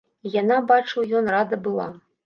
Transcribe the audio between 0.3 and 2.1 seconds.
яна, бачыў ён, рада была.